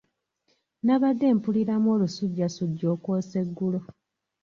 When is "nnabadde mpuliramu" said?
0.81-1.87